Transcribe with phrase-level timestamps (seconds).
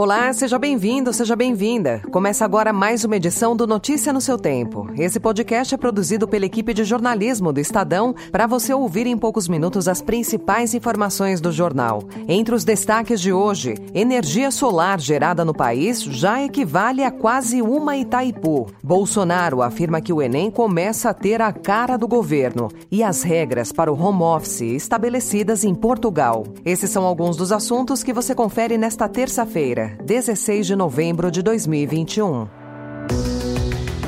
[0.00, 2.00] Olá, seja bem-vindo, seja bem-vinda.
[2.10, 4.88] Começa agora mais uma edição do Notícia no seu Tempo.
[4.96, 9.46] Esse podcast é produzido pela equipe de jornalismo do Estadão para você ouvir em poucos
[9.46, 12.02] minutos as principais informações do jornal.
[12.26, 17.94] Entre os destaques de hoje, energia solar gerada no país já equivale a quase uma
[17.94, 18.68] Itaipu.
[18.82, 23.70] Bolsonaro afirma que o Enem começa a ter a cara do governo e as regras
[23.70, 26.44] para o home office estabelecidas em Portugal.
[26.64, 29.89] Esses são alguns dos assuntos que você confere nesta terça-feira.
[30.04, 32.48] 16 de novembro de 2021.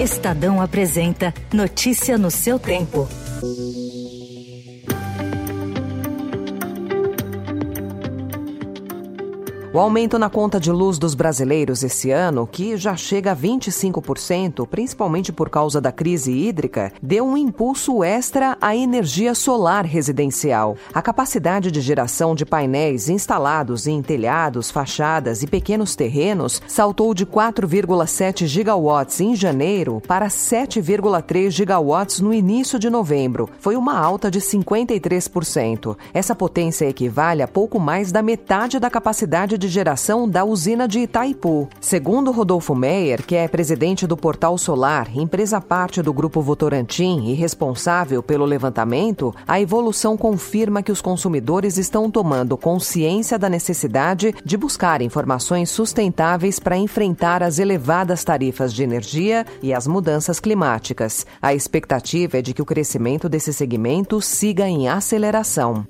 [0.00, 3.08] Estadão apresenta Notícia no seu tempo.
[9.74, 14.66] O aumento na conta de luz dos brasileiros esse ano, que já chega a 25%,
[14.66, 20.76] principalmente por causa da crise hídrica, deu um impulso extra à energia solar residencial.
[20.92, 27.24] A capacidade de geração de painéis instalados em telhados, fachadas e pequenos terrenos saltou de
[27.24, 33.48] 4,7 gigawatts em janeiro para 7,3 gigawatts no início de novembro.
[33.58, 35.96] Foi uma alta de 53%.
[36.12, 40.98] Essa potência equivale a pouco mais da metade da capacidade de geração da usina de
[40.98, 41.68] Itaipu.
[41.80, 47.32] Segundo Rodolfo Meyer, que é presidente do Portal Solar, empresa parte do Grupo Votorantim e
[47.32, 54.56] responsável pelo levantamento, a evolução confirma que os consumidores estão tomando consciência da necessidade de
[54.56, 61.24] buscar informações sustentáveis para enfrentar as elevadas tarifas de energia e as mudanças climáticas.
[61.40, 65.86] A expectativa é de que o crescimento desse segmento siga em aceleração.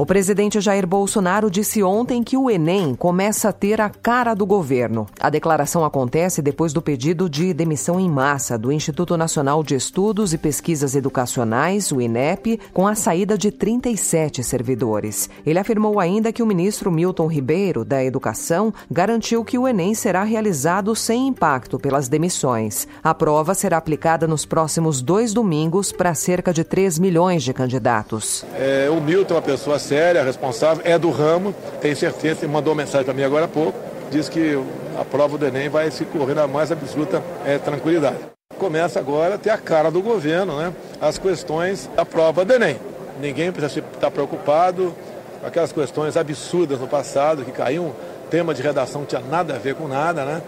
[0.00, 4.46] O presidente Jair Bolsonaro disse ontem que o Enem começa a ter a cara do
[4.46, 5.06] governo.
[5.20, 10.32] A declaração acontece depois do pedido de demissão em massa do Instituto Nacional de Estudos
[10.32, 15.28] e Pesquisas Educacionais, o INEP, com a saída de 37 servidores.
[15.44, 20.24] Ele afirmou ainda que o ministro Milton Ribeiro, da Educação, garantiu que o Enem será
[20.24, 22.88] realizado sem impacto pelas demissões.
[23.04, 28.46] A prova será aplicada nos próximos dois domingos para cerca de 3 milhões de candidatos.
[28.54, 33.04] É, o Milton é uma pessoa séria, responsável, é do ramo, tem certeza, mandou mensagem
[33.04, 33.76] para mim agora há pouco,
[34.08, 34.56] diz que
[34.96, 38.18] a prova do Enem vai se correr na mais absoluta é, tranquilidade.
[38.56, 40.72] Começa agora a ter a cara do governo, né?
[41.00, 42.78] As questões da prova do Enem.
[43.20, 44.94] Ninguém precisa estar preocupado
[45.40, 47.92] com aquelas questões absurdas no passado, que caiu um
[48.30, 50.40] tema de redação que tinha nada a ver com nada, né?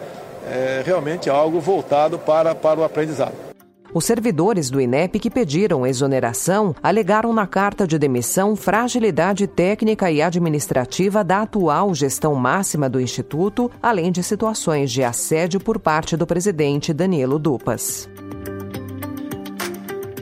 [0.49, 3.52] É realmente algo voltado para, para o aprendizado.
[3.95, 10.23] Os servidores do INEP que pediram exoneração alegaram na carta de demissão fragilidade técnica e
[10.23, 16.27] administrativa da atual gestão máxima do Instituto, além de situações de assédio por parte do
[16.27, 18.09] presidente Danilo Dupas.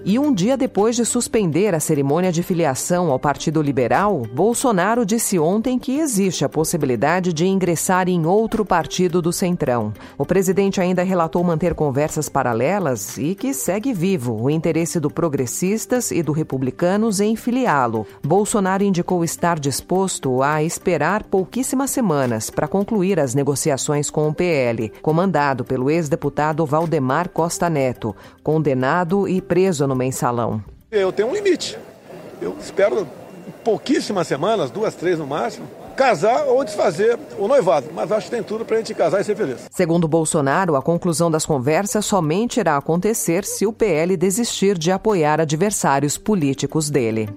[0.03, 5.39] E um dia depois de suspender a cerimônia de filiação ao Partido Liberal, Bolsonaro disse
[5.39, 9.93] ontem que existe a possibilidade de ingressar em outro partido do Centrão.
[10.17, 16.11] O presidente ainda relatou manter conversas paralelas e que segue vivo o interesse do Progressistas
[16.11, 18.07] e do Republicanos em filiá-lo.
[18.25, 24.91] Bolsonaro indicou estar disposto a esperar pouquíssimas semanas para concluir as negociações com o PL,
[25.03, 30.63] comandado pelo ex-deputado Valdemar Costa Neto, condenado e preso no mensalão?
[30.91, 31.77] Eu tenho um limite.
[32.41, 33.07] Eu espero
[33.63, 37.89] pouquíssimas semanas, duas, três no máximo, casar ou desfazer o noivado.
[37.93, 39.69] Mas acho que tem tudo para a gente casar e ser feliz.
[39.71, 45.41] Segundo Bolsonaro, a conclusão das conversas somente irá acontecer se o PL desistir de apoiar
[45.41, 47.29] adversários políticos dele.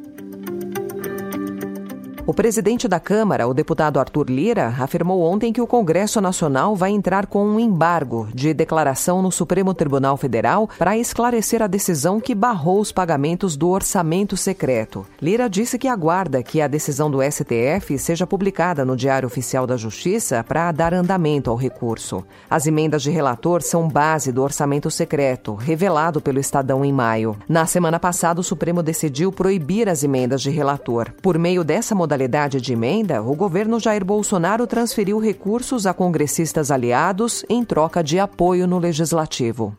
[2.26, 6.90] O presidente da Câmara, o deputado Arthur Lira, afirmou ontem que o Congresso Nacional vai
[6.92, 12.34] entrar com um embargo de declaração no Supremo Tribunal Federal para esclarecer a decisão que
[12.34, 15.06] barrou os pagamentos do orçamento secreto.
[15.22, 19.76] Lira disse que aguarda que a decisão do STF seja publicada no Diário Oficial da
[19.76, 22.24] Justiça para dar andamento ao recurso.
[22.50, 27.36] As emendas de relator são base do orçamento secreto, revelado pelo Estadão em maio.
[27.50, 31.12] Na semana passada, o Supremo decidiu proibir as emendas de relator.
[31.22, 36.70] Por meio dessa modalidade, modalidade de emenda, o governo Jair Bolsonaro transferiu recursos a congressistas
[36.70, 39.76] aliados em troca de apoio no legislativo.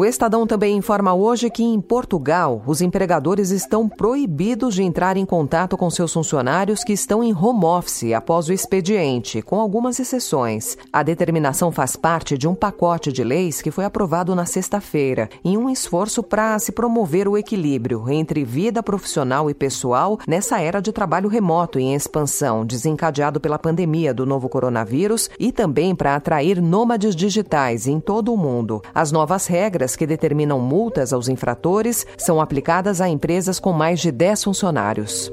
[0.00, 5.26] O Estadão também informa hoje que em Portugal, os empregadores estão proibidos de entrar em
[5.26, 10.78] contato com seus funcionários que estão em home office após o expediente, com algumas exceções.
[10.90, 15.58] A determinação faz parte de um pacote de leis que foi aprovado na sexta-feira, em
[15.58, 20.92] um esforço para se promover o equilíbrio entre vida profissional e pessoal nessa era de
[20.92, 27.14] trabalho remoto em expansão, desencadeado pela pandemia do novo coronavírus e também para atrair nômades
[27.14, 28.80] digitais em todo o mundo.
[28.94, 34.10] As novas regras que determinam multas aos infratores são aplicadas a empresas com mais de
[34.10, 35.30] 10 funcionários.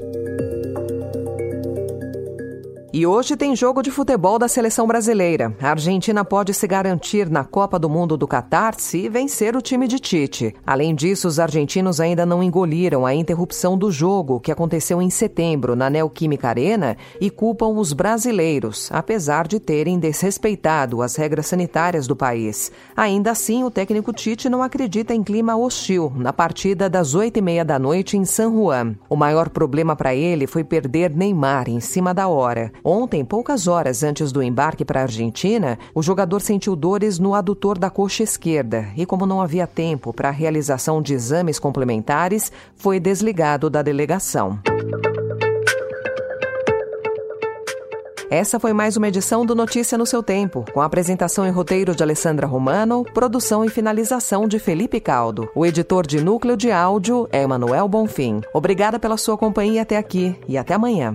[2.98, 5.54] E hoje tem jogo de futebol da seleção brasileira.
[5.62, 9.86] A Argentina pode se garantir na Copa do Mundo do Catar se vencer o time
[9.86, 10.52] de Tite.
[10.66, 15.76] Além disso, os argentinos ainda não engoliram a interrupção do jogo que aconteceu em setembro
[15.76, 22.16] na Neoquímica Arena e culpam os brasileiros, apesar de terem desrespeitado as regras sanitárias do
[22.16, 22.72] país.
[22.96, 27.42] Ainda assim, o técnico Tite não acredita em clima hostil na partida das oito e
[27.42, 28.96] meia da noite em San Juan.
[29.08, 32.72] O maior problema para ele foi perder Neymar em cima da hora.
[32.90, 37.76] Ontem, poucas horas antes do embarque para a Argentina, o jogador sentiu dores no adutor
[37.76, 42.98] da coxa esquerda e, como não havia tempo para a realização de exames complementares, foi
[42.98, 44.58] desligado da delegação.
[48.30, 52.02] Essa foi mais uma edição do Notícia no seu tempo, com apresentação e roteiro de
[52.02, 55.46] Alessandra Romano, produção e finalização de Felipe Caldo.
[55.54, 58.40] O editor de núcleo de áudio é Emanuel Bonfim.
[58.54, 61.14] Obrigada pela sua companhia até aqui e até amanhã.